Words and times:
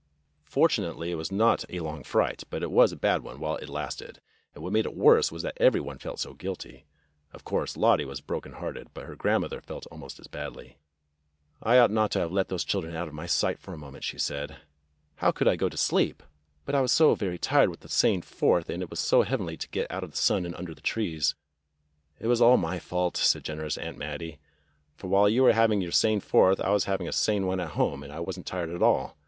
Fortunately 0.45 1.11
it 1.11 1.15
was 1.15 1.31
not 1.31 1.63
a 1.69 1.79
long 1.79 2.01
fright, 2.03 2.43
but 2.49 2.63
it 2.63 2.71
was 2.71 2.91
a 2.91 2.95
bad 2.95 3.21
one 3.21 3.39
while 3.39 3.57
it 3.57 3.69
lasted, 3.69 4.19
and 4.55 4.63
what 4.63 4.73
made 4.73 4.87
it 4.87 4.95
worse 4.95 5.31
was 5.31 5.43
that 5.43 5.55
every 5.61 5.79
one 5.79 5.99
felt 5.99 6.19
so 6.19 6.33
guilty. 6.33 6.85
Of 7.33 7.43
course, 7.43 7.77
Lottie 7.77 8.03
was 8.05 8.19
broken 8.19 8.53
hearted, 8.53 8.87
but 8.95 9.05
her 9.05 9.15
grandmother 9.15 9.61
felt 9.61 9.85
almost 9.91 10.19
as 10.19 10.25
badly. 10.25 10.79
"I 11.61 11.77
ought 11.77 11.91
not 11.91 12.09
to 12.13 12.19
have 12.19 12.31
let 12.31 12.47
those 12.49 12.63
children 12.63 12.95
out 12.95 13.07
of 13.07 13.13
my 13.13 13.27
sight 13.27 13.59
for 13.59 13.75
a 13.75 13.77
moment," 13.77 14.03
she 14.03 14.17
said. 14.17 14.57
"How 15.17 15.29
could 15.29 15.47
I 15.47 15.55
go 15.55 15.69
to 15.69 15.77
sleep! 15.77 16.23
But 16.65 16.73
I 16.73 16.81
was 16.81 16.91
so 16.91 17.13
very 17.13 17.37
tired 17.37 17.69
with 17.69 17.81
the 17.81 17.87
sane 17.87 18.23
Fourth, 18.23 18.71
and 18.71 18.81
it 18.81 18.89
was 18.89 18.99
so 18.99 19.21
heavenly 19.21 19.55
to 19.55 19.69
get 19.69 19.85
out 19.91 20.03
of 20.03 20.09
the 20.09 20.17
sun 20.17 20.47
and 20.47 20.55
under 20.55 20.73
the 20.73 20.81
trees." 20.81 21.35
It 22.19 22.25
was 22.25 22.41
all 22.41 22.57
my 22.57 22.79
fault," 22.79 23.17
said 23.17 23.43
generous 23.43 23.77
Aunt 23.77 23.99
Mattie, 23.99 24.39
"for 24.95 25.09
while 25.09 25.29
you 25.29 25.43
were 25.43 25.53
having 25.53 25.79
your 25.79 25.91
sane 25.91 26.21
Fourth 26.21 26.59
I 26.59 26.71
was 26.71 26.85
having 26.85 27.07
a 27.07 27.11
safe 27.11 27.43
one 27.43 27.59
at 27.59 27.73
home, 27.77 28.01
and 28.01 28.11
I 28.11 28.19
was 28.19 28.39
n't 28.39 28.47
tired 28.47 28.71
at 28.71 28.81
all. 28.81 29.15